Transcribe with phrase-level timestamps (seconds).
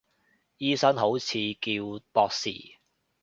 [0.57, 2.49] 醫生好似叫博士